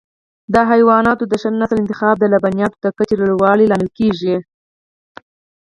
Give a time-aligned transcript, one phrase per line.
[0.53, 4.35] د حیواناتو د ښه نسل انتخاب د لبنیاتو د کچې لوړولو لامل کېږي.